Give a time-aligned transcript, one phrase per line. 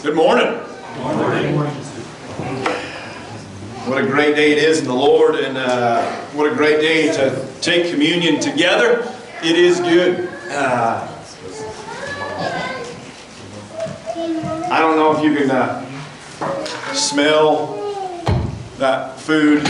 [0.00, 0.46] Good morning.
[3.88, 7.12] What a great day it is in the Lord, and uh, what a great day
[7.14, 9.12] to take communion together.
[9.42, 10.28] It is good.
[10.50, 11.04] Uh,
[14.70, 15.84] I don't know if you can uh,
[16.94, 17.74] smell
[18.76, 19.64] that food.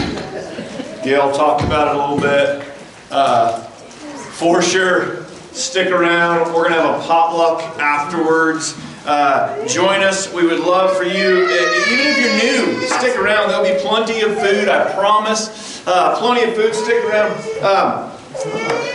[1.02, 2.70] Gail talked about it a little bit.
[3.10, 6.52] Uh, for sure, stick around.
[6.52, 8.78] We're going to have a potluck afterwards.
[9.08, 10.30] Uh, join us.
[10.34, 13.48] We would love for you, uh, even if you're new, stick around.
[13.48, 15.82] There'll be plenty of food, I promise.
[15.86, 16.74] Uh, plenty of food.
[16.74, 17.32] Stick around.
[17.64, 18.12] Um,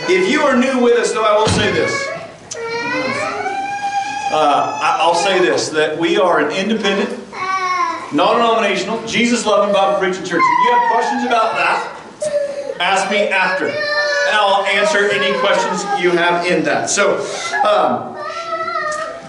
[0.08, 2.06] if you are new with us, though, I will say this.
[4.30, 7.10] Uh, I'll say this that we are an independent,
[8.14, 10.42] non denominational, Jesus loving Bible preaching church.
[10.44, 13.66] If you have questions about that, ask me after.
[13.66, 16.88] And I'll answer any questions you have in that.
[16.88, 17.18] So,
[17.66, 18.13] um,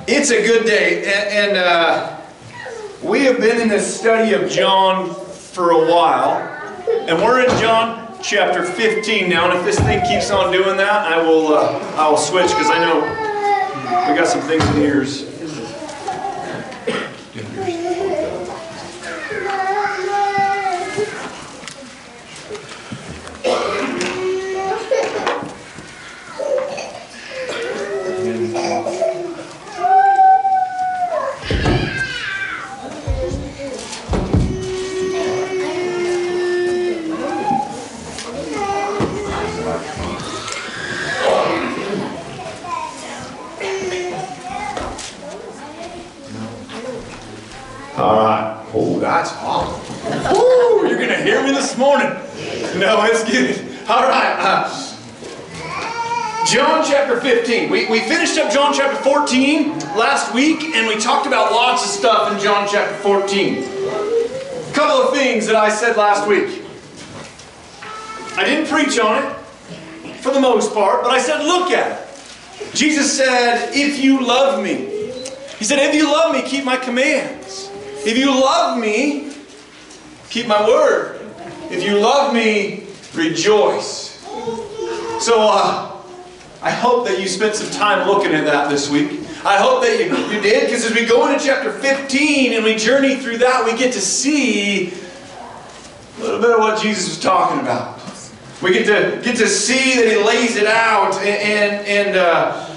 [0.08, 1.00] it's a good day.
[1.06, 2.22] And, and uh,
[3.04, 6.38] we have been in this study of John for a while.
[7.08, 9.50] And we're in John chapter 15 now.
[9.50, 12.70] And if this thing keeps on doing that, I will, uh, I will switch because
[12.70, 13.00] I know
[14.10, 15.35] we got some things in ears.
[60.36, 63.64] Week, and we talked about lots of stuff in John chapter 14.
[63.64, 66.62] A couple of things that I said last week.
[68.36, 72.76] I didn't preach on it for the most part, but I said, look at it.
[72.76, 74.74] Jesus said, if you love me,
[75.58, 77.72] he said, if you love me, keep my commands.
[78.06, 79.32] If you love me,
[80.30, 81.22] keep my word.
[81.72, 84.20] If you love me, rejoice.
[85.22, 85.95] So uh,
[86.62, 89.22] I hope that you spent some time looking at that this week.
[89.46, 92.76] I hope that you, you did, because as we go into chapter 15 and we
[92.76, 97.60] journey through that, we get to see a little bit of what Jesus was talking
[97.60, 98.00] about.
[98.62, 102.76] We get to get to see that he lays it out and and, and uh,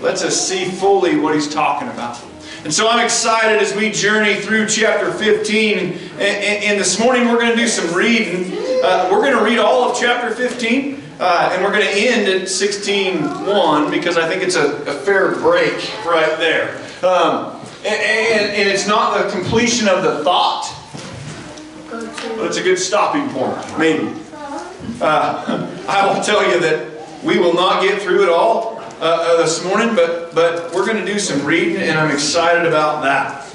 [0.00, 2.22] lets us see fully what he's talking about.
[2.64, 5.78] And so I'm excited as we journey through chapter 15.
[5.78, 8.52] And, and, and this morning we're going to do some reading.
[8.82, 11.03] Uh, we're going to read all of chapter 15.
[11.26, 15.32] Uh, and we're going to end at 16.1 because I think it's a, a fair
[15.36, 15.72] break
[16.04, 16.76] right there.
[17.02, 20.70] Um, and, and, and it's not the completion of the thought,
[21.90, 24.14] but it's a good stopping point, maybe.
[25.00, 29.36] Uh, I will tell you that we will not get through it all uh, uh,
[29.38, 33.46] this morning, but, but we're going to do some reading, and I'm excited about that.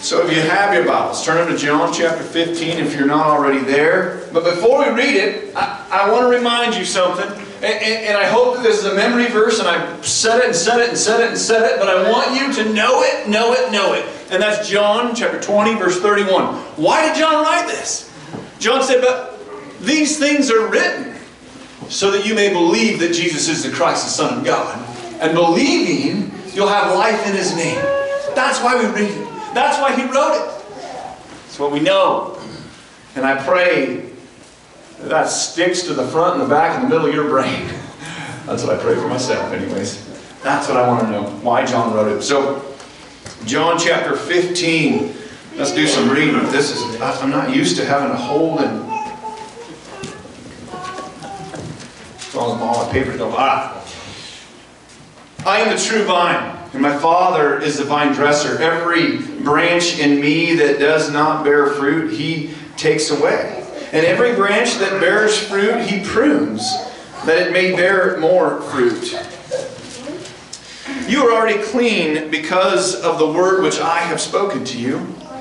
[0.00, 3.26] So if you have your Bibles, turn them to John chapter 15 if you're not
[3.26, 4.28] already there.
[4.32, 7.26] But before we read it, I, I want to remind you something.
[7.26, 10.44] And, and, and I hope that this is a memory verse, and I've said it
[10.46, 13.02] and said it and said it and said it, but I want you to know
[13.02, 14.06] it, know it, know it.
[14.30, 16.54] And that's John chapter 20, verse 31.
[16.76, 18.14] Why did John write this?
[18.60, 19.36] John said, But
[19.80, 21.16] these things are written
[21.88, 24.78] so that you may believe that Jesus is the Christ, the Son of God.
[25.20, 27.80] And believing, you'll have life in His name.
[28.36, 29.27] That's why we read it.
[29.54, 30.64] That's why He wrote it.
[31.46, 32.38] It's what we know.
[33.14, 34.10] And I pray
[34.98, 37.66] that, that sticks to the front and the back and the middle of your brain.
[38.46, 40.06] That's what I pray for myself, anyways.
[40.42, 41.24] That's what I want to know.
[41.42, 42.22] Why John wrote it.
[42.22, 42.64] So,
[43.44, 45.14] John chapter 15.
[45.56, 46.34] Let's do some reading.
[46.52, 48.88] This is, I'm not used to having to hold and
[52.38, 53.74] all my papers go, ah.
[55.46, 58.60] I am the true vine, and my Father is the vine dresser.
[58.60, 63.66] Every branch in me that does not bear fruit, he takes away.
[63.92, 66.60] And every branch that bears fruit, he prunes,
[67.24, 69.18] that it may bear more fruit.
[71.08, 74.98] You are already clean because of the word which I have spoken to you.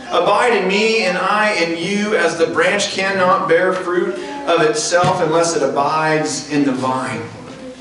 [0.09, 4.13] Abide in me, and I in you, as the branch cannot bear fruit
[4.47, 7.21] of itself unless it abides in the vine.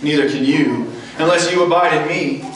[0.03, 2.56] Neither can you unless you abide in me.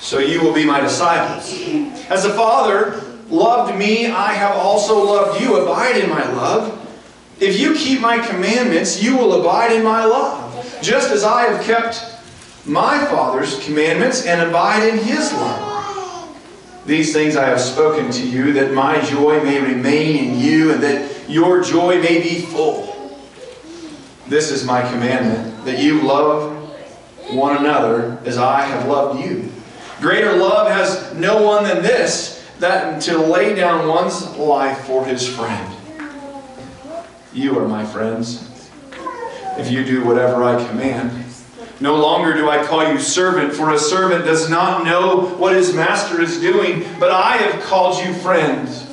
[0.00, 1.52] So you will be my disciples.
[2.08, 5.56] As the Father loved me, I have also loved you.
[5.56, 6.76] Abide in my love.
[7.38, 11.64] If you keep my commandments, you will abide in my love, just as I have
[11.64, 12.04] kept
[12.66, 16.36] my Father's commandments and abide in his love.
[16.86, 20.82] These things I have spoken to you, that my joy may remain in you, and
[20.82, 23.20] that your joy may be full.
[24.26, 26.56] This is my commandment, that you love
[27.30, 29.50] one another as I have loved you.
[30.00, 35.28] Greater love has no one than this, that to lay down one's life for his
[35.28, 35.76] friend.
[37.32, 38.70] You are my friends,
[39.58, 41.24] if you do whatever I command.
[41.80, 45.74] No longer do I call you servant, for a servant does not know what his
[45.74, 48.86] master is doing, but I have called you friends.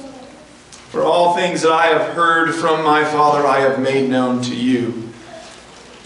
[0.89, 4.56] For all things that I have heard from my Father I have made known to
[4.56, 5.06] you.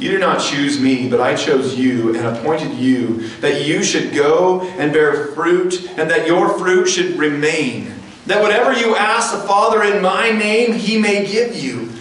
[0.01, 4.15] You did not choose me, but I chose you and appointed you that you should
[4.15, 7.93] go and bear fruit, and that your fruit should remain.
[8.25, 11.91] That whatever you ask the Father in my name, he may give you.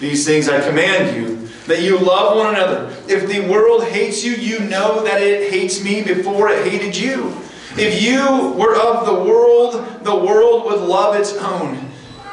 [0.00, 2.92] These things I command you, that you love one another.
[3.06, 7.28] If the world hates you, you know that it hates me before it hated you.
[7.76, 11.90] If you were of the world, the world would love its own.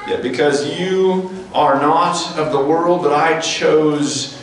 [0.08, 4.43] Yet because you are not of the world, but I chose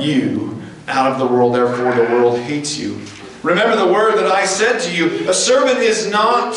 [0.00, 3.00] you out of the world, therefore the world hates you.
[3.42, 6.54] Remember the word that I said to you a servant is not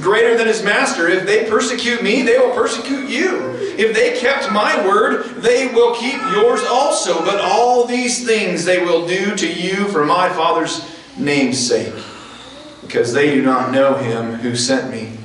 [0.00, 1.08] greater than his master.
[1.08, 3.52] If they persecute me, they will persecute you.
[3.76, 7.24] If they kept my word, they will keep yours also.
[7.24, 11.94] But all these things they will do to you for my Father's name's sake,
[12.82, 15.18] because they do not know him who sent me.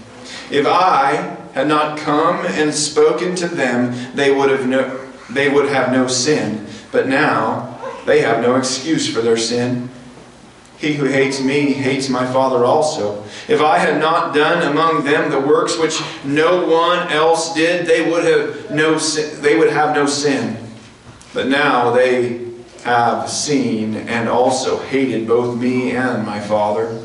[0.51, 5.69] If I had not come and spoken to them, they would have no, they would
[5.69, 6.65] have no sin.
[6.91, 9.89] But now they have no excuse for their sin.
[10.77, 13.23] He who hates me hates my Father also.
[13.49, 18.09] If I had not done among them the works which no one else did, they
[18.09, 20.57] would have no sin, they would have no sin.
[21.33, 22.47] But now they
[22.83, 27.03] have seen and also hated both me and my Father.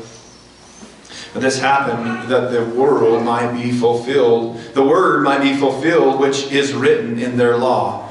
[1.33, 6.49] But this happened that the world might be fulfilled, the word might be fulfilled which
[6.49, 8.04] is written in their law.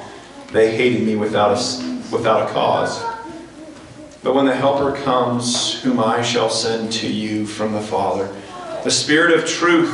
[0.54, 3.02] They hated me without a, without a cause.
[4.22, 8.32] But when the Helper comes, whom I shall send to you from the Father,
[8.84, 9.90] the Spirit of truth,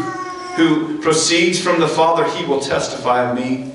[0.57, 3.73] who proceeds from the Father, he will testify of me,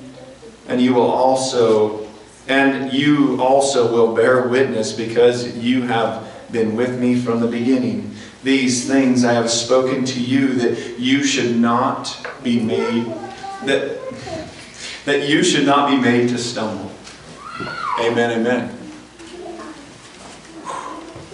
[0.68, 2.08] and you will also,
[2.48, 8.14] and you also will bear witness, because you have been with me from the beginning.
[8.44, 13.08] These things I have spoken to you, that you should not be made
[13.66, 14.00] that
[15.06, 16.92] that you should not be made to stumble.
[18.00, 18.40] Amen.
[18.40, 18.78] Amen.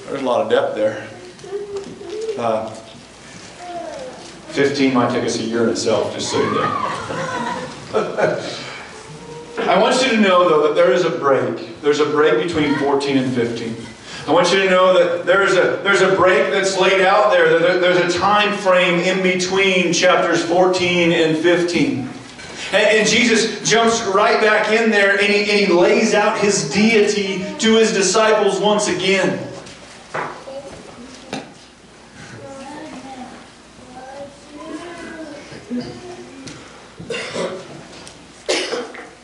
[0.06, 1.08] There's a lot of depth there.
[2.38, 2.70] Uh,
[4.52, 6.62] 15 might take us a year in itself, just so you know.
[9.70, 11.82] I want you to know, though, that there is a break.
[11.82, 13.76] There's a break between 14 and 15.
[14.28, 17.58] I want you to know that there's a, there's a break that's laid out there.
[17.58, 22.10] That there's a time frame in between chapters 14 and 15.
[22.74, 26.72] And, and Jesus jumps right back in there and he, and he lays out his
[26.72, 29.48] deity to his disciples once again.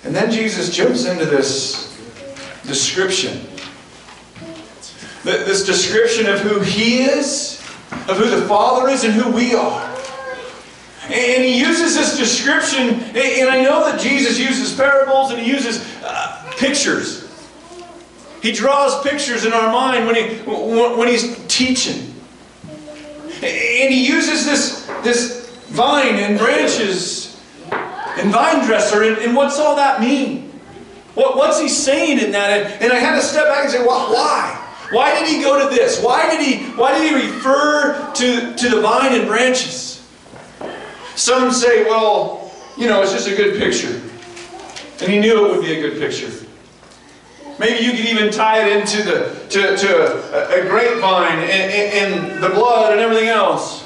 [0.04, 1.94] And then Jesus jumps into this
[2.66, 3.46] description.
[5.24, 7.60] This description of who He is,
[8.08, 9.87] of who the Father is, and who we are.
[11.10, 15.86] And He uses this description, and I know that Jesus uses parables and He uses
[16.04, 17.24] uh, pictures.
[18.42, 22.14] He draws pictures in our mind when, he, when He's teaching.
[23.42, 27.40] And He uses this, this vine and branches
[27.72, 30.48] and vine dresser, and, and what's all that mean?
[31.14, 32.52] What, what's he saying in that?
[32.52, 34.64] And, and I had to step back and say, well, why?
[34.92, 36.02] Why did he go to this?
[36.02, 39.97] Why did he, why did he refer to, to the vine and branches?
[41.18, 44.00] Some say, well, you know, it's just a good picture.
[45.02, 46.32] And he knew it would be a good picture.
[47.58, 52.14] Maybe you could even tie it into the to, to a, a grapevine and, and,
[52.14, 53.84] and the blood and everything else.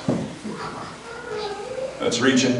[2.00, 2.52] That's reaching.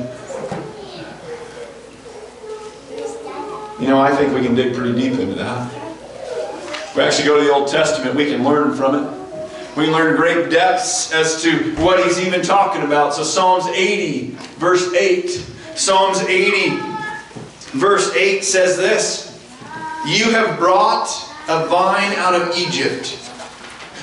[3.78, 5.70] You know, I think we can dig pretty deep into that.
[6.96, 9.21] We actually go to the Old Testament, we can learn from it.
[9.78, 13.14] We learn great depths as to what he's even talking about.
[13.14, 15.30] So, Psalms 80, verse 8.
[15.76, 16.78] Psalms 80,
[17.72, 19.40] verse 8 says this
[20.06, 21.08] You have brought
[21.48, 23.18] a vine out of Egypt,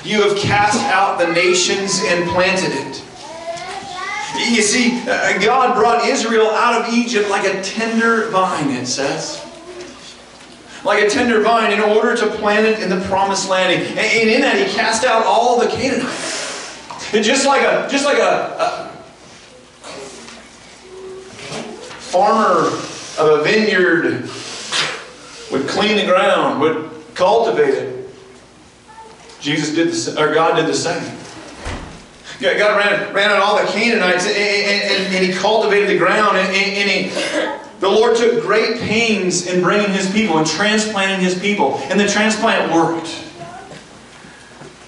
[0.03, 3.03] you have cast out the nations and planted it.
[4.51, 9.45] You see, uh, God brought Israel out of Egypt like a tender vine, it says
[10.83, 13.73] like a tender vine in order to plant it in the promised land.
[13.73, 17.13] And in that he cast out all the Canaanites.
[17.13, 18.89] And just like a just like a, a
[21.99, 22.67] farmer
[23.17, 24.29] of a vineyard
[25.51, 28.09] would clean the ground, would cultivate it.
[29.39, 31.17] Jesus did the or God did the same.
[32.39, 36.47] God ran, ran out all the Canaanites and, and, and, he cultivated the ground and,
[36.55, 41.75] and he the Lord took great pains in bringing His people and transplanting His people.
[41.89, 43.25] And the transplant worked.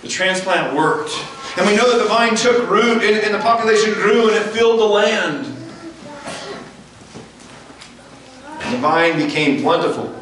[0.02, 1.12] The transplant worked.
[1.58, 4.44] And we know that the vine took root and, and the population grew and it
[4.50, 5.46] filled the land.
[8.62, 10.18] And the vine became plentiful.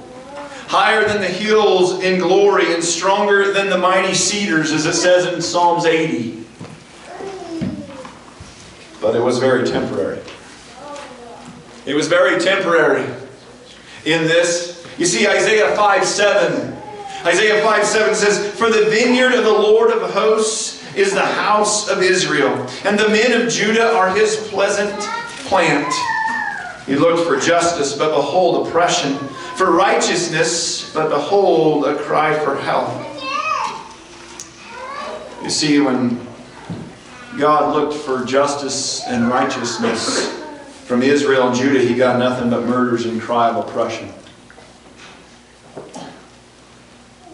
[0.68, 5.26] Higher than the hills in glory and stronger than the mighty cedars, as it says
[5.34, 6.46] in Psalms 80.
[9.02, 10.20] But it was very temporary.
[11.90, 13.04] It was very temporary
[14.06, 14.86] in this.
[15.00, 16.78] You see, Isaiah 5 7.
[17.26, 21.90] Isaiah 5 7 says, For the vineyard of the Lord of hosts is the house
[21.90, 22.54] of Israel,
[22.86, 25.02] and the men of Judah are his pleasant
[25.48, 25.92] plant.
[26.86, 29.16] He looked for justice, but behold, oppression,
[29.56, 32.94] for righteousness, but behold, a cry for help.
[35.42, 36.24] You see, when
[37.40, 40.36] God looked for justice and righteousness,
[40.90, 44.12] from Israel and Judah, he got nothing but murders and cry of oppression.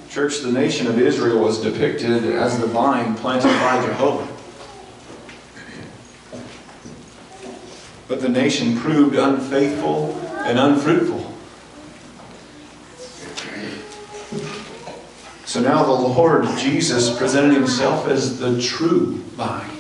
[0.10, 4.28] Church, the nation of Israel was depicted as the vine planted by Jehovah.
[8.10, 11.34] But the nation proved unfaithful and unfruitful.
[15.46, 19.75] So now the Lord Jesus presented himself as the true vine.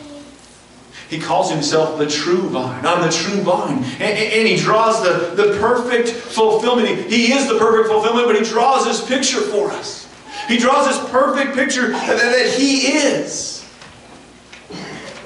[1.10, 2.86] He calls himself the true vine.
[2.86, 3.84] I'm the true vine.
[3.84, 6.88] And, and, he draws the, the perfect fulfillment.
[7.08, 10.12] He, is the perfect fulfillment, but he draws this picture for us.
[10.48, 13.64] He draws this perfect picture that, that he is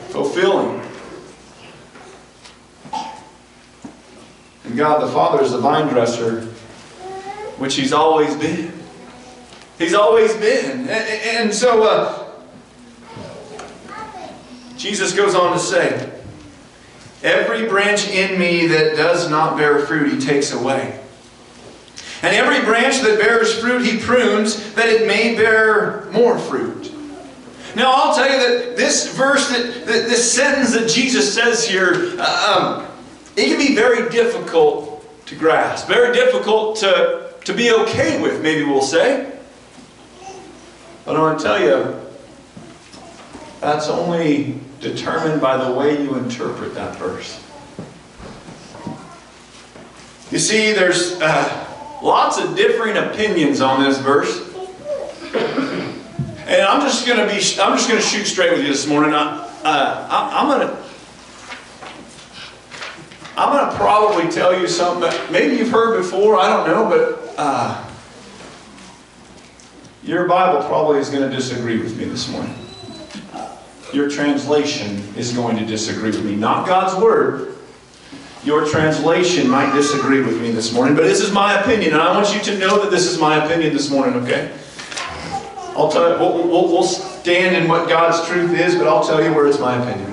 [0.10, 0.82] fulfilling.
[4.66, 6.42] And God the Father is the vine dresser,
[7.58, 8.74] which he's always been.
[9.78, 10.82] He's always been.
[10.82, 12.29] And, and so, uh,
[14.80, 16.10] Jesus goes on to say,
[17.22, 20.98] Every branch in me that does not bear fruit, he takes away.
[22.22, 26.94] And every branch that bears fruit, he prunes, that it may bear more fruit.
[27.76, 32.16] Now, I'll tell you that this verse, that, that this sentence that Jesus says here,
[32.18, 32.88] uh, um,
[33.36, 38.64] it can be very difficult to grasp, very difficult to, to be okay with, maybe
[38.64, 39.30] we'll say.
[41.04, 42.00] But I want to tell you,
[43.60, 47.44] that's only determined by the way you interpret that verse.
[50.32, 54.48] You see, there's uh, lots of differing opinions on this verse.
[56.46, 58.88] And I'm just going to be, I'm just going to shoot straight with you this
[58.88, 59.14] morning.
[59.14, 60.78] I, uh, I, am going to,
[63.38, 66.38] I'm going to probably tell you something that maybe you've heard before.
[66.38, 67.90] I don't know, but uh,
[70.04, 72.69] your Bible probably is going to disagree with me this morning
[73.94, 76.36] your translation is going to disagree with me.
[76.36, 77.56] Not God's Word.
[78.44, 82.16] Your translation might disagree with me this morning, but this is my opinion, and I
[82.16, 84.52] want you to know that this is my opinion this morning, okay?
[85.76, 89.22] I'll tell you, we'll, we'll, we'll stand in what God's truth is, but I'll tell
[89.24, 90.10] you where it's my opinion.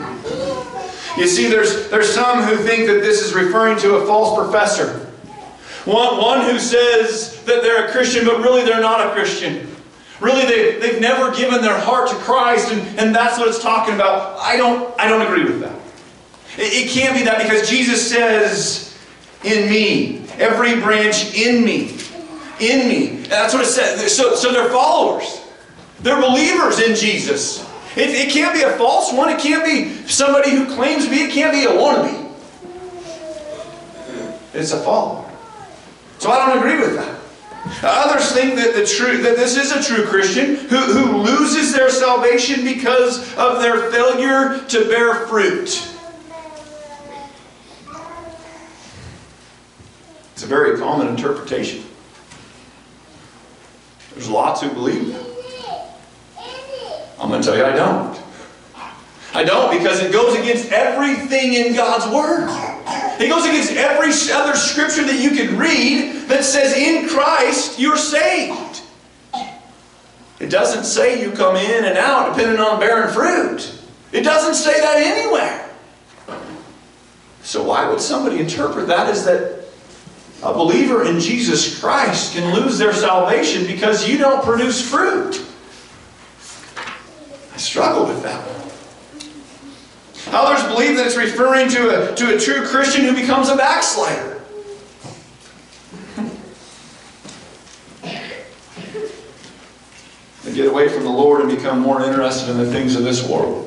[1.17, 5.07] You see, there's, there's some who think that this is referring to a false professor.
[5.85, 9.66] One, one who says that they're a Christian, but really they're not a Christian.
[10.21, 13.95] Really, they, they've never given their heart to Christ, and, and that's what it's talking
[13.95, 14.39] about.
[14.39, 15.79] I don't, I don't agree with that.
[16.59, 18.99] It, it can't be that because Jesus says,
[19.45, 21.99] in me, every branch in me,
[22.61, 23.07] in me.
[23.29, 24.17] That's what it says.
[24.17, 25.43] So, so they're followers.
[26.01, 27.61] They're believers in Jesus.
[27.97, 29.29] It, it can't be a false one.
[29.29, 31.17] It can't be somebody who claims to be.
[31.17, 32.33] It can't be a wannabe.
[34.55, 35.31] It's a follower.
[36.19, 37.16] So I don't agree with that.
[37.83, 41.91] Others think that the true that this is a true Christian who, who loses their
[41.91, 45.93] salvation because of their failure to bear fruit.
[50.33, 51.83] It's a very common interpretation.
[54.13, 55.27] There's lots who believe that.
[57.19, 58.21] I'm going to tell you I don't.
[59.35, 62.76] I don't because it goes against everything in God's Word.
[62.89, 67.97] It goes against every other scripture that you can read that says in Christ you're
[67.97, 68.83] saved.
[70.39, 73.73] It doesn't say you come in and out depending on bearing fruit.
[74.13, 75.69] It doesn't say that anywhere.
[77.43, 79.65] So why would somebody interpret that as that
[80.43, 85.43] a believer in Jesus Christ can lose their salvation because you don't produce fruit?
[87.55, 88.56] I struggle with that one.
[90.29, 94.43] Others believe that it's referring to a, to a true Christian who becomes a backslider.
[100.45, 103.29] They get away from the Lord and become more interested in the things of this
[103.29, 103.67] world.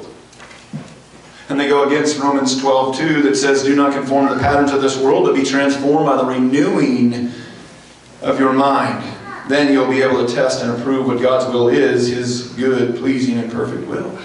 [1.50, 4.72] And they go against Romans 12, 2, that says, Do not conform to the patterns
[4.72, 7.32] of this world, but be transformed by the renewing
[8.22, 9.04] of your mind.
[9.48, 13.40] Then you'll be able to test and approve what God's will is, His good, pleasing,
[13.40, 14.16] and perfect will.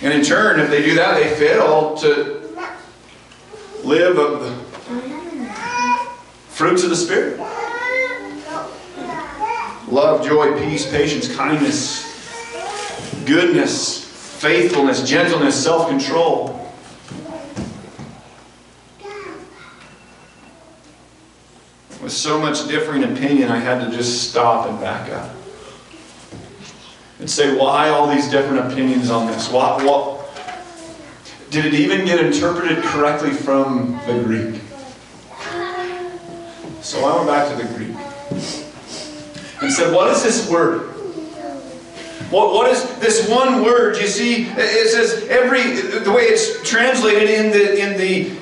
[0.00, 2.38] And in turn, if they do that, they fail to
[3.82, 4.54] live of the
[6.50, 7.38] fruits of the Spirit
[9.88, 12.04] love, joy, peace, patience, kindness,
[13.24, 14.04] goodness,
[14.40, 16.54] faithfulness, gentleness, self control.
[22.02, 25.37] With so much differing opinion, I had to just stop and back up
[27.18, 29.50] and say, why all these different opinions on this?
[29.50, 30.18] What, what?
[31.50, 34.60] Did it even get interpreted correctly from the Greek?
[36.82, 37.96] So I went back to the Greek
[39.62, 40.88] and said, What is this word?
[42.30, 43.96] What, what is this one word?
[43.96, 45.62] You see, it says every
[46.00, 48.38] the way it's translated in the in the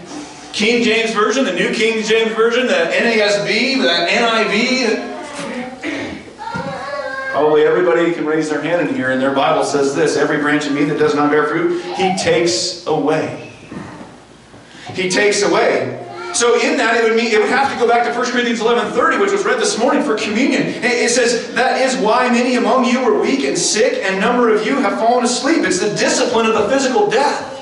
[0.52, 5.15] King James Version, the New King James Version, the NASB, the NIV.
[7.36, 10.64] Probably everybody can raise their hand in here, and their Bible says this every branch
[10.64, 13.52] of me that does not bear fruit, he takes away.
[14.94, 16.02] He takes away.
[16.32, 18.60] So in that, it would mean it would have to go back to 1 Corinthians
[18.60, 20.62] 11:30, which was read this morning for communion.
[20.82, 24.66] It says, "That is why many among you are weak and sick, and number of
[24.66, 27.52] you have fallen asleep." It's the discipline of the physical death.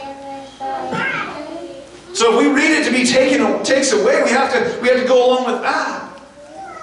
[2.12, 5.00] So if we read it to be taken takes away, we have to we have
[5.00, 6.02] to go along with that.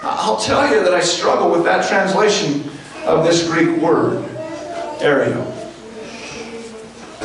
[0.03, 2.70] I'll tell you that I struggle with that translation
[3.05, 4.23] of this Greek word,
[4.99, 5.51] ario.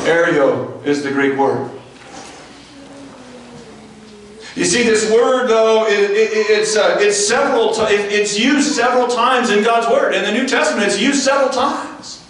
[0.05, 1.71] Ario is the Greek word.
[4.55, 9.07] You see, this word, though, it, it, it's, uh, it's, several t- it's used several
[9.07, 10.15] times in God's Word.
[10.15, 12.25] In the New Testament, it's used several times.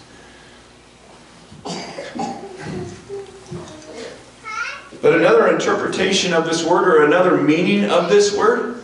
[5.00, 8.77] But another interpretation of this word, or another meaning of this word,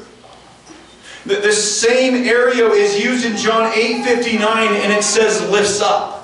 [1.26, 6.14] the, the same ario is used in John 8 59, and it says lifts up.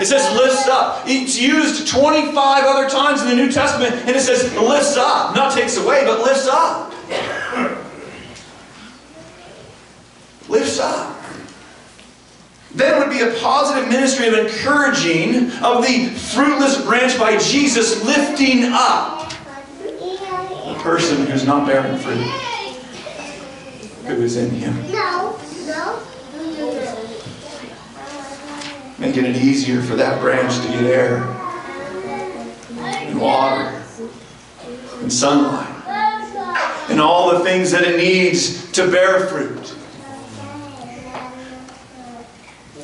[0.00, 1.04] It says lifts up.
[1.06, 5.34] It's used 25 other times in the New Testament, and it says lifts up.
[5.36, 6.92] Not takes away, but lifts up.
[10.48, 11.10] lifts up.
[12.74, 18.64] Then would be a positive ministry of encouraging of the fruitless branch by Jesus lifting
[18.64, 19.32] up
[19.80, 22.26] a person who's not bearing fruit,
[24.06, 24.74] who is in him.
[24.90, 26.00] No, no
[28.98, 31.22] making it easier for that branch to get air
[32.78, 33.82] and water
[35.00, 35.68] and sunlight
[36.88, 39.74] and all the things that it needs to bear fruit.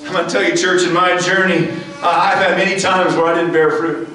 [0.04, 1.68] I'm going to tell you, church, in my journey,
[2.02, 4.08] I've had many times where I didn't bear fruit.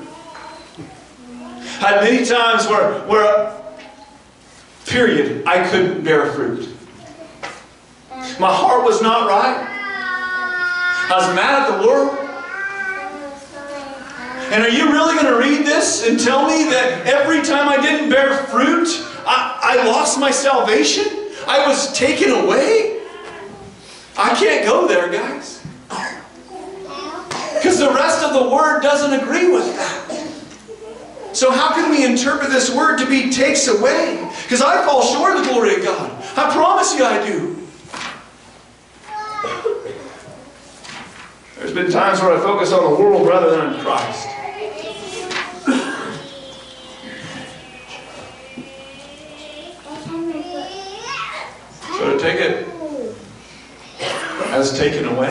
[1.82, 3.62] I had many times where, where,
[4.86, 6.75] period, I couldn't bear fruit.
[8.39, 9.65] My heart was not right.
[11.08, 12.26] I was mad at the world.
[14.52, 17.82] And are you really going to read this and tell me that every time I
[17.82, 18.88] didn't bear fruit,
[19.26, 21.06] I, I lost my salvation?
[21.48, 23.02] I was taken away?
[24.17, 25.65] I can't go there, guys.
[27.56, 30.26] Because the rest of the word doesn't agree with that.
[31.34, 34.30] So, how can we interpret this word to be takes away?
[34.43, 36.12] Because I fall short of the glory of God.
[36.38, 37.55] I promise you I do.
[41.65, 44.30] There's been times where I focus on the world rather than on Christ.
[51.97, 52.67] So to take it
[54.51, 55.30] as taken away,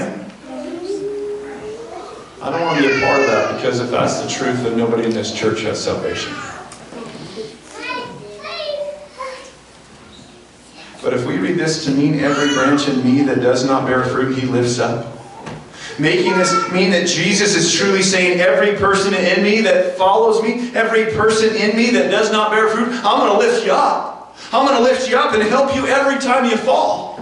[2.43, 4.77] I don't want to be a part of that because if that's the truth, then
[4.77, 6.35] nobody in this church has salvation.
[11.01, 14.03] But if we read this to mean every branch in me that does not bear
[14.03, 15.14] fruit, he lifts up.
[15.99, 20.75] Making this mean that Jesus is truly saying, every person in me that follows me,
[20.75, 24.37] every person in me that does not bear fruit, I'm going to lift you up.
[24.53, 27.21] I'm going to lift you up and help you every time you fall.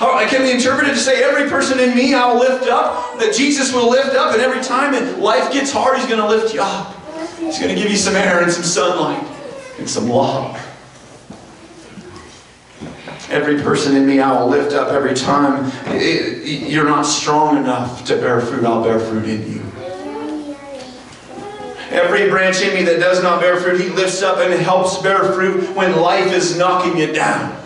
[0.00, 3.34] Or can we interpret it to say every person in me I'll lift up, that
[3.34, 6.62] Jesus will lift up, and every time life gets hard, He's going to lift you
[6.62, 6.96] up.
[7.38, 9.22] He's going to give you some air and some sunlight
[9.78, 10.69] and some love.
[13.28, 15.70] Every person in me I will lift up every time
[16.44, 19.60] you're not strong enough to bear fruit, I'll bear fruit in you.
[21.90, 25.32] Every branch in me that does not bear fruit, He lifts up and helps bear
[25.32, 27.56] fruit when life is knocking you down.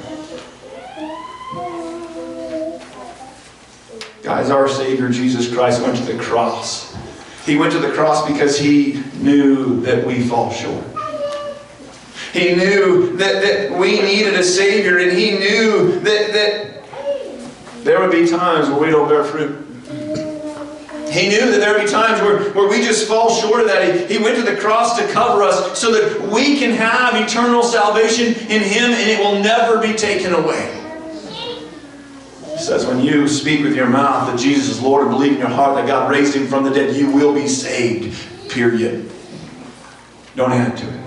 [4.22, 6.96] Guys, our Savior Jesus Christ went to the cross.
[7.44, 10.93] He went to the cross because He knew that we fall short.
[12.34, 18.10] He knew that, that we needed a Savior, and He knew that, that there would
[18.10, 19.64] be times where we don't bear fruit.
[21.12, 24.10] He knew that there would be times where, where we just fall short of that.
[24.10, 27.62] He, he went to the cross to cover us so that we can have eternal
[27.62, 30.80] salvation in Him and it will never be taken away.
[32.50, 35.38] He says, when you speak with your mouth that Jesus is Lord and believe in
[35.38, 38.50] your heart that God raised Him from the dead, you will be saved.
[38.50, 39.08] Period.
[40.34, 41.03] Don't add to it.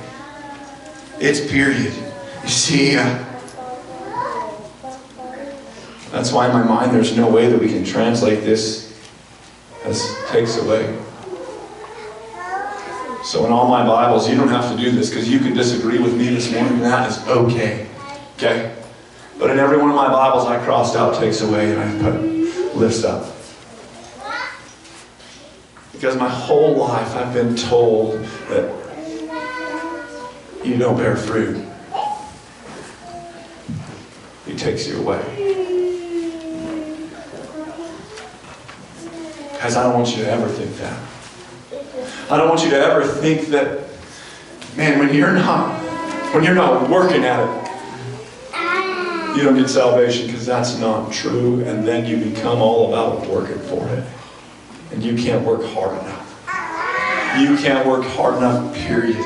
[1.19, 1.93] It's period.
[2.43, 3.25] You see, uh,
[6.12, 8.93] that's why in my mind there's no way that we can translate this
[9.84, 10.95] as takes away.
[13.23, 15.97] So in all my Bibles, you don't have to do this because you can disagree
[15.99, 17.88] with me this morning, and that is okay.
[18.36, 18.75] Okay?
[19.39, 22.75] But in every one of my Bibles, I crossed out takes away and I put
[22.75, 23.34] lifts up.
[25.91, 28.76] Because my whole life I've been told that
[30.67, 31.63] you don't bear fruit,
[34.45, 35.21] He takes you away.
[39.60, 40.99] Guys, I don't want you to ever think that.
[42.32, 43.89] I don't want you to ever think that,
[44.75, 45.73] man, when you're not,
[46.34, 47.67] when you're not working at it,
[49.36, 51.63] you don't get salvation because that's not true.
[51.63, 54.03] And then you become all about working for it.
[54.91, 56.23] And you can't work hard enough.
[57.39, 59.23] You can't work hard enough, period.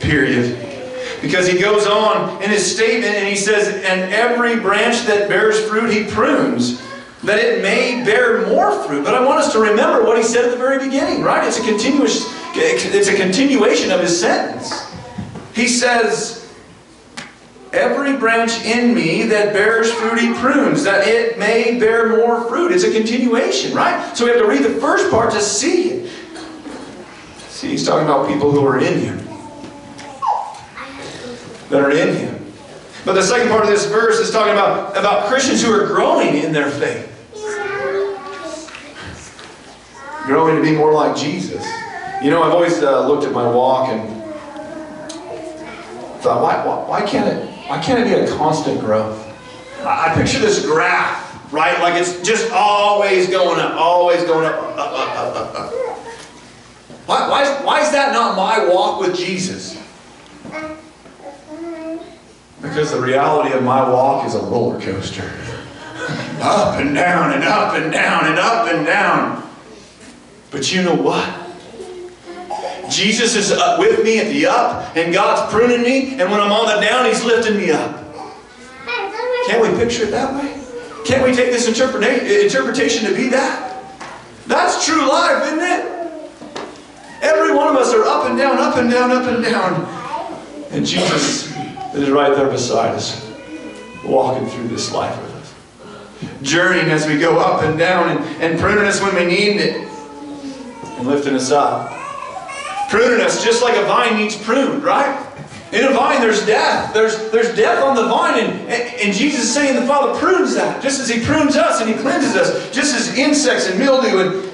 [0.00, 0.77] Period.
[1.20, 5.60] Because he goes on in his statement and he says, And every branch that bears
[5.68, 6.82] fruit, he prunes,
[7.24, 9.04] that it may bear more fruit.
[9.04, 11.46] But I want us to remember what he said at the very beginning, right?
[11.46, 14.94] It's a continuous, it's a continuation of his sentence.
[15.54, 16.36] He says,
[17.72, 22.72] Every branch in me that bears fruit, he prunes, that it may bear more fruit.
[22.72, 24.16] It's a continuation, right?
[24.16, 26.10] So we have to read the first part to see it.
[27.48, 29.27] See, he's talking about people who are in him
[31.70, 32.52] that are in him.
[33.04, 36.36] But the second part of this verse is talking about, about Christians who are growing
[36.36, 37.06] in their faith.
[40.26, 41.66] Growing to be more like Jesus.
[42.22, 44.18] You know, I've always uh, looked at my walk and
[46.20, 49.24] thought, why, why, why, can't it, why can't it be a constant growth?
[49.80, 51.80] I, I picture this graph, right?
[51.80, 55.72] Like it's just always going up, always going up, up, up, up, up, up.
[57.06, 59.82] Why, why, why is that not my walk with Jesus?
[62.78, 65.28] Because the reality of my walk is a roller coaster.
[66.40, 69.50] up and down and up and down and up and down.
[70.52, 71.28] But you know what?
[72.88, 76.52] Jesus is up with me at the up, and God's pruning me, and when I'm
[76.52, 78.14] on the down, He's lifting me up.
[79.48, 80.62] Can't we picture it that way?
[81.04, 83.82] Can't we take this interpretation to be that?
[84.46, 86.22] That's true life, isn't it?
[87.22, 90.68] Every one of us are up and down, up and down, up and down.
[90.70, 91.47] And Jesus
[91.98, 93.30] is right there beside us,
[94.04, 96.42] walking through this life with us.
[96.42, 99.88] Journeying as we go up and down and, and pruning us when we need it
[100.98, 101.90] and lifting us up.
[102.90, 105.24] Pruning us just like a vine needs pruned, right?
[105.72, 106.94] In a vine, there's death.
[106.94, 108.38] There's, there's death on the vine.
[108.38, 110.82] And, and Jesus is saying the Father prunes that.
[110.82, 112.74] Just as He prunes us and He cleanses us.
[112.74, 114.52] Just as insects and mildew and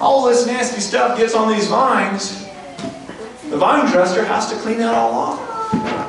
[0.00, 2.44] all this nasty stuff gets on these vines,
[3.48, 6.05] the vine dresser has to clean that all off.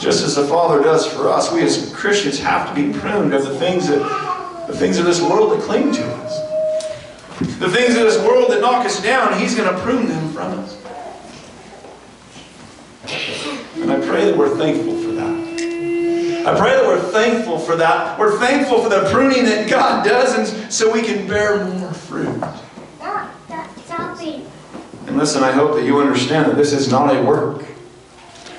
[0.00, 3.44] Just as the Father does for us, we as Christians have to be pruned of
[3.44, 3.98] the things that
[4.68, 6.38] the things of this world that cling to us.
[7.58, 10.58] The things of this world that knock us down, He's going to prune them from
[10.58, 10.76] us.
[13.76, 15.38] And I pray that we're thankful for that.
[16.46, 18.18] I pray that we're thankful for that.
[18.18, 22.42] We're thankful for the pruning that God does and so we can bear more fruit.
[25.06, 27.64] And listen, I hope that you understand that this is not a work.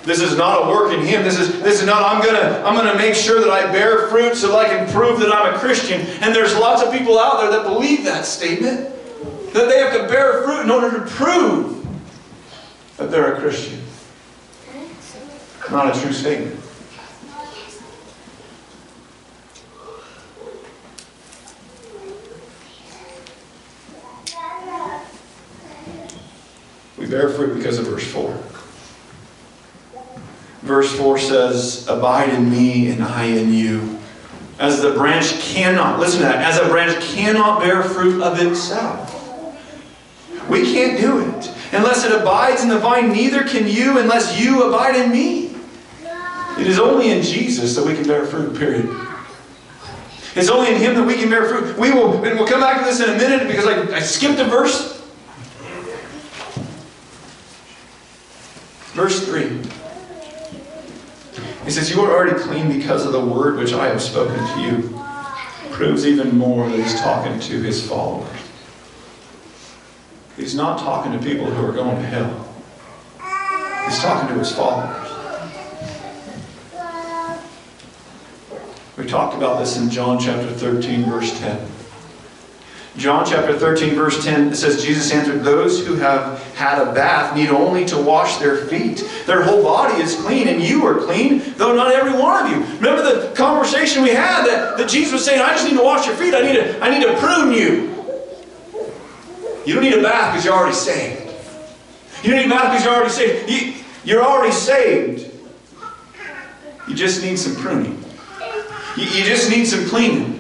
[0.10, 1.22] This is not a work in Him.
[1.22, 4.34] This is, this is not, I'm gonna, I'm gonna make sure that I bear fruit
[4.34, 6.02] so that I can prove that I'm a Christian.
[6.24, 8.89] And there's lots of people out there that believe that statement.
[9.54, 11.88] That they have to bear fruit in order to prove
[12.98, 13.84] that they're a Christian.
[15.69, 16.60] Not a true statement.
[26.98, 28.59] We bear fruit because of verse 4.
[30.62, 34.00] Verse 4 says, Abide in me and I in you.
[34.60, 39.15] As the branch cannot, listen to that, as a branch cannot bear fruit of itself.
[40.50, 41.52] We can't do it.
[41.72, 45.56] Unless it abides in the vine, neither can you unless you abide in me.
[46.60, 48.89] It is only in Jesus that we can bear fruit, period.
[50.36, 51.78] It's only in Him that we can bear fruit.
[51.78, 54.39] We will, and we'll come back to this in a minute because I, I skipped
[54.39, 54.98] a verse.
[58.93, 59.79] Verse 3.
[61.69, 64.60] He says, You are already clean because of the word which I have spoken to
[64.60, 64.99] you.
[65.69, 68.27] Proves even more that he's talking to his followers.
[70.36, 72.51] He's not talking to people who are going to hell.
[73.88, 75.12] He's talking to his followers.
[78.97, 81.67] We talked about this in John chapter 13, verse 10.
[82.99, 87.33] John chapter 13, verse 10 it says, Jesus answered, Those who have had a bath
[87.33, 89.09] need only to wash their feet.
[89.25, 92.75] Their whole body is clean, and you are clean, though not every one of you.
[92.75, 96.07] Remember the conversation we had that, that Jesus was saying, I just need to wash
[96.07, 96.33] your feet.
[96.33, 97.95] I need to, I need to prune you.
[99.65, 101.33] You don't need a bath because you're already saved.
[102.21, 103.49] You don't need a bath because you're already saved.
[103.49, 105.31] You, you're already saved.
[106.89, 108.03] You just need some pruning.
[108.97, 110.38] You, you just need some cleaning.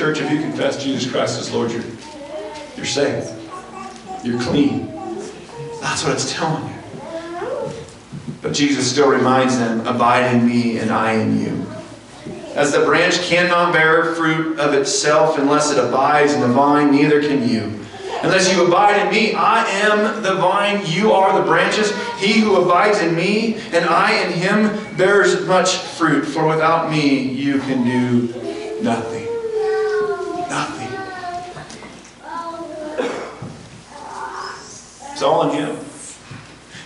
[0.00, 1.84] Church, if you confess Jesus Christ as Lord, you're,
[2.74, 3.30] you're saved.
[4.24, 4.86] You're clean.
[5.82, 7.72] That's what it's telling you.
[8.40, 11.66] But Jesus still reminds them, Abide in me and I in you.
[12.54, 17.20] As the branch cannot bear fruit of itself unless it abides in the vine, neither
[17.20, 17.78] can you.
[18.22, 21.92] Unless you abide in me, I am the vine, you are the branches.
[22.18, 27.20] He who abides in me and I in him bears much fruit, for without me
[27.20, 28.32] you can do
[28.80, 28.80] nothing.
[28.82, 29.19] Nothing.
[35.20, 35.76] It's all in him.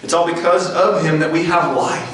[0.02, 2.10] It's all because of him that we have life.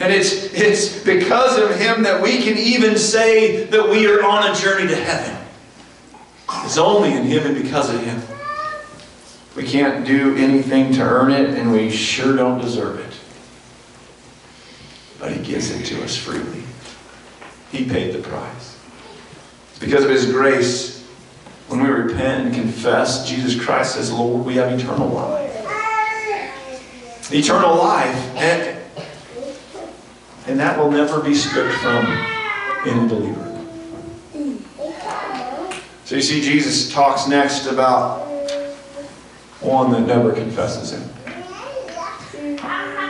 [0.00, 4.50] And it's, it's because of him that we can even say that we are on
[4.50, 5.34] a journey to heaven.
[6.62, 8.20] It's only in him and because of him.
[9.56, 13.16] We can't do anything to earn it, and we sure don't deserve it.
[15.18, 16.64] But he gives it to us freely.
[17.72, 18.78] He paid the price.
[19.70, 20.97] It's because of his grace.
[21.68, 25.44] When we repent and confess Jesus Christ as Lord, we have eternal life.
[27.30, 28.36] Eternal life.
[28.36, 28.78] And
[30.48, 32.06] and that will never be stripped from
[32.86, 33.44] any believer.
[36.06, 38.26] So you see, Jesus talks next about
[39.60, 41.02] one that never confesses him.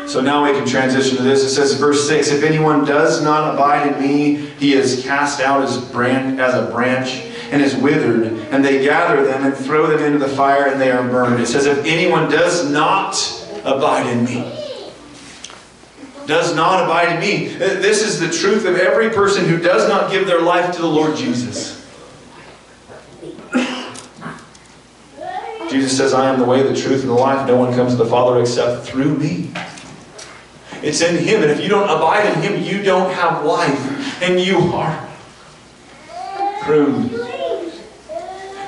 [0.08, 1.44] So now we can transition to this.
[1.44, 5.62] It says, verse 6 If anyone does not abide in me, he is cast out
[5.62, 10.02] as, brand, as a branch and is withered, and they gather them and throw them
[10.02, 11.40] into the fire, and they are burned.
[11.40, 13.16] It says, If anyone does not
[13.64, 14.54] abide in me,
[16.26, 17.48] does not abide in me.
[17.56, 20.88] This is the truth of every person who does not give their life to the
[20.88, 21.78] Lord Jesus.
[25.70, 27.46] Jesus says, I am the way, the truth, and the life.
[27.46, 29.50] No one comes to the Father except through me.
[30.82, 34.40] It's in Him, and if you don't abide in Him, you don't have life, and
[34.40, 35.08] you are
[36.62, 37.17] pruned.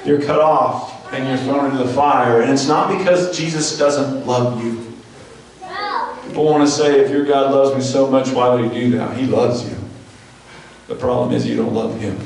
[0.04, 2.40] You're cut off, and you're thrown into the fire.
[2.42, 4.86] And it's not because Jesus doesn't love you.
[6.26, 8.90] People want to say, if your God loves me so much, why would He do
[8.98, 9.16] that?
[9.16, 9.76] He loves you.
[10.86, 12.16] The problem is you don't love Him.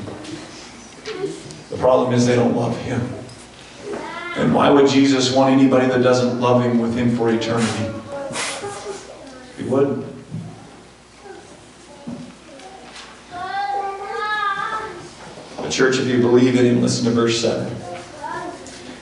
[1.69, 3.01] The problem is they don't love Him.
[4.37, 7.93] And why would Jesus want anybody that doesn't love Him with Him for eternity?
[9.57, 10.14] He wouldn't.
[15.75, 17.75] Church, if you believe in Him, listen to verse 7.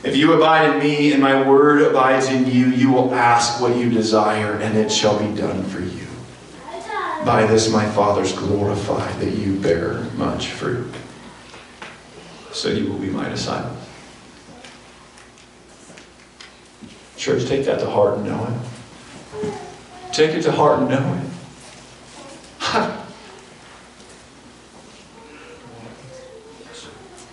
[0.03, 3.77] If you abide in me and my word abides in you, you will ask what
[3.77, 6.07] you desire, and it shall be done for you.
[7.25, 10.93] By this my Father's glorified, that you bear much fruit.
[12.51, 13.79] So you will be my disciples.
[17.15, 18.45] Church, take that to heart and know
[19.43, 19.53] it.
[20.11, 21.21] Take it to heart and know
[22.59, 22.99] it.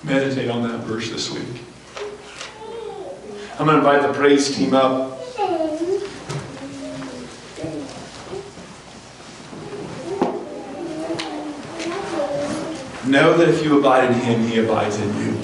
[0.03, 1.63] Meditate on that verse this week.
[3.59, 5.19] I'm going to invite the praise team up.
[13.07, 15.37] Know that if you abide in Him, He abides in you.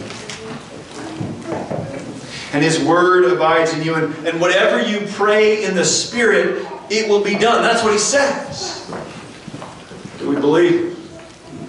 [2.54, 3.94] And His Word abides in you.
[3.94, 7.62] And, and whatever you pray in the Spirit, it will be done.
[7.62, 8.90] That's what He says.
[10.18, 10.96] Do we believe?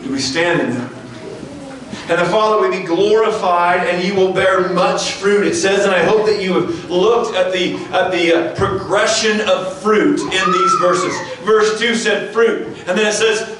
[0.03, 0.96] Do we stand in that?
[2.09, 5.45] And the Father will be glorified, and you will bear much fruit.
[5.45, 9.41] It says, and I hope that you have looked at the at the uh, progression
[9.41, 11.13] of fruit in these verses.
[11.43, 13.59] Verse two said fruit, and then it says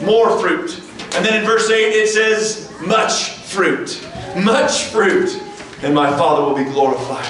[0.00, 0.80] more fruit,
[1.14, 4.02] and then in verse eight it says much fruit,
[4.42, 5.38] much fruit,
[5.82, 7.28] and my Father will be glorified.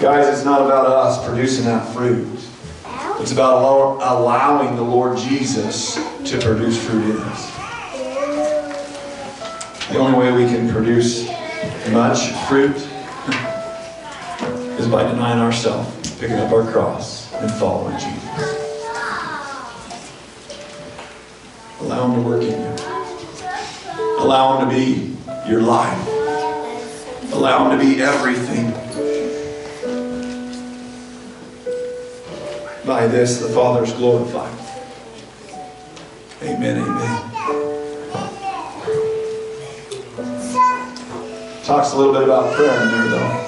[0.00, 2.26] Guys, it's not about us producing that fruit.
[3.20, 7.53] It's about allowing the Lord Jesus to produce fruit in us.
[9.90, 11.28] The only way we can produce
[11.90, 12.74] much fruit
[14.78, 18.64] is by denying ourselves, picking up our cross, and following Jesus.
[21.80, 22.76] Allow Him to work in you.
[24.18, 25.16] Allow Him to be
[25.48, 26.08] your life.
[27.32, 28.70] Allow Him to be everything.
[32.86, 34.58] By this, the Father is glorified.
[36.42, 37.23] Amen, amen.
[41.64, 43.40] Talks a little bit about prayer in there, though.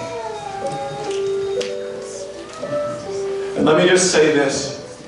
[3.56, 5.04] And let me just say this.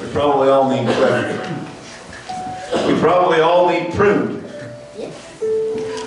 [0.00, 1.38] We probably all need prayer.
[2.88, 4.42] We probably all need pruned.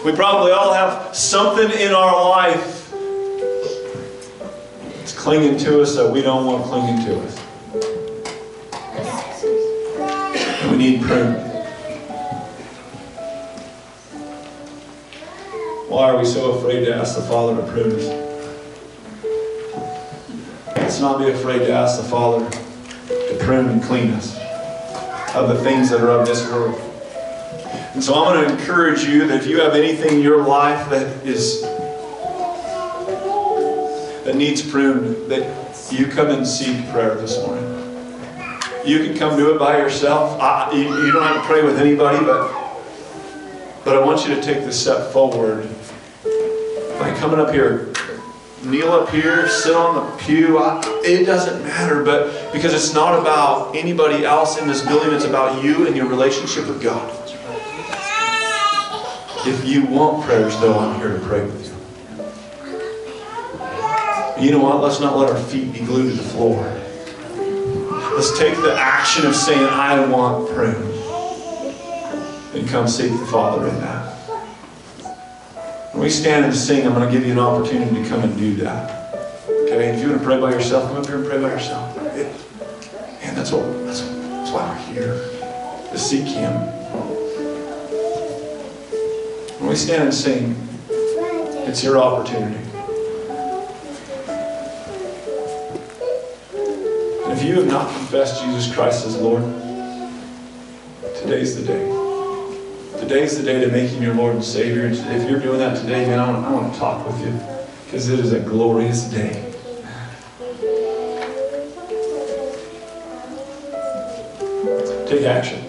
[0.03, 2.91] We probably all have something in our life
[4.97, 7.39] that's clinging to us that we don't want clinging to us.
[10.69, 11.50] We need pruned.
[16.01, 18.07] Why are we so afraid to ask the Father to prune us?
[20.75, 24.35] Let's not be afraid to ask the Father to prune and clean us
[25.35, 26.73] of the things that are of this world.
[27.93, 30.89] And so I'm going to encourage you that if you have anything in your life
[30.89, 31.61] that is
[34.25, 35.45] that needs pruned, that
[35.91, 37.63] you come and seek prayer this morning.
[38.83, 40.41] You can come do it by yourself.
[40.41, 42.57] I, you, you don't have to pray with anybody, but
[43.83, 45.69] but I want you to take the step forward
[47.01, 47.91] by coming up here.
[48.63, 50.59] Kneel up here, sit on the pew.
[50.59, 55.25] I, it doesn't matter, but because it's not about anybody else in this building, it's
[55.25, 57.09] about you and your relationship with God.
[59.47, 61.71] If you want prayers, though, I'm here to pray with you.
[64.45, 64.79] You know what?
[64.81, 66.61] Let's not let our feet be glued to the floor.
[68.13, 70.75] Let's take the action of saying, I want prayer
[72.53, 74.10] and come seek the Father in that.
[75.91, 78.37] When we stand and sing, I'm going to give you an opportunity to come and
[78.37, 79.13] do that.
[79.45, 79.89] Okay?
[79.89, 81.97] If you want to pray by yourself, come up here and pray by yourself.
[81.97, 85.15] Man, that's what that's, that's why we're here.
[85.91, 86.53] To seek Him.
[89.59, 90.55] When we stand and sing,
[90.89, 92.55] it's your opportunity.
[97.23, 99.43] And if you have not confessed Jesus Christ as Lord,
[101.21, 102.00] today's the day.
[103.11, 104.85] Today's the day to him your Lord and Savior.
[104.85, 107.37] And if you're doing that today, man, I want, I want to talk with you
[107.83, 109.51] because it is a glorious day.
[115.09, 115.61] Take action.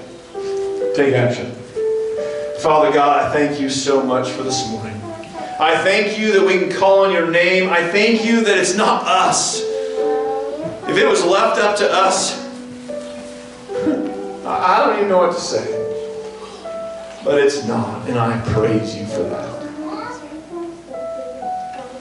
[0.95, 1.51] Take action.
[2.61, 4.95] Father God, I thank you so much for this morning.
[5.59, 7.71] I thank you that we can call on your name.
[7.71, 9.63] I thank you that it's not us.
[10.89, 12.41] If it was left up to us,
[14.47, 15.72] I don't even know what to say.
[17.25, 19.63] But it's not, and I praise you for that.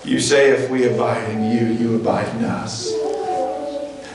[0.03, 2.91] You say if we abide in you, you abide in us.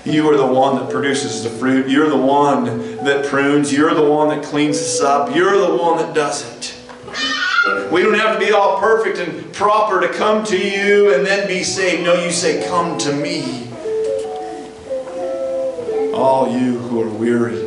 [0.05, 1.89] You are the one that produces the fruit.
[1.89, 2.65] You're the one
[3.05, 3.73] that prunes.
[3.73, 5.35] You're the one that cleans us up.
[5.35, 6.75] You're the one that does it.
[7.93, 11.47] We don't have to be all perfect and proper to come to you and then
[11.49, 12.05] be saved.
[12.05, 13.69] No, you say, Come to me.
[16.15, 17.61] All you who are weary,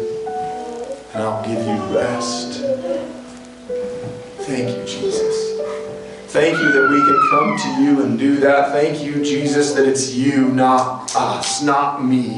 [1.14, 2.64] and I'll give you rest.
[4.50, 5.60] Thank you, Jesus.
[6.34, 8.72] Thank you that we can come to you and do that.
[8.72, 12.32] Thank you, Jesus, that it's you, not us, not me.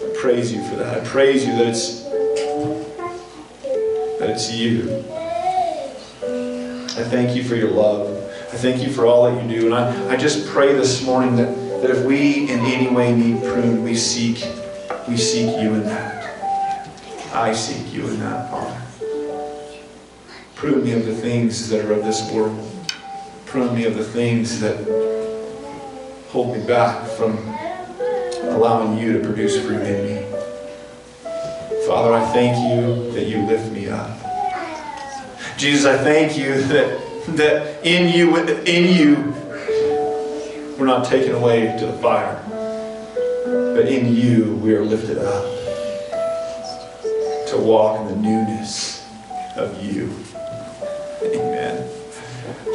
[0.00, 0.98] I praise you for that.
[0.98, 2.04] I praise you that it's
[4.20, 5.04] that it's you.
[6.22, 8.08] I thank you for your love.
[8.52, 9.66] I thank you for all that you do.
[9.66, 11.52] And I, I just pray this morning that,
[11.82, 14.46] that if we in any way need pruned, we seek,
[15.08, 16.22] we seek you in that.
[17.34, 18.81] I seek you in that, Father.
[20.62, 22.56] Prune me of the things that are of this world.
[23.46, 24.76] Prune me of the things that
[26.28, 27.36] hold me back from
[28.44, 30.22] allowing you to produce fruit in me.
[31.88, 34.16] Father, I thank you that you lift me up.
[35.58, 39.16] Jesus, I thank you that, that in you, in you,
[40.78, 42.40] we're not taken away to the fire,
[43.74, 45.42] but in you we are lifted up
[47.48, 49.04] to walk in the newness
[49.56, 50.14] of you.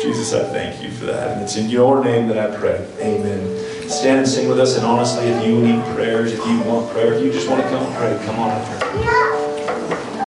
[0.02, 1.34] Jesus, I thank you for that.
[1.34, 2.86] And it's in your name that I pray.
[3.00, 3.90] Amen.
[3.90, 4.76] Stand and sing with us.
[4.78, 7.70] And honestly, if you need prayers, if you want prayer, if you just want to
[7.70, 9.07] come and pray, come on up here.